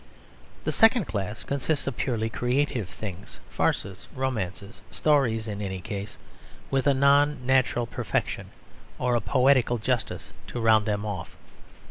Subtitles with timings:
[0.63, 6.17] The second class consists of purely creative things: farces, romances, stories in any case
[6.71, 8.49] with a non natural perfection,
[8.97, 11.35] or a poetical justice, to round them off.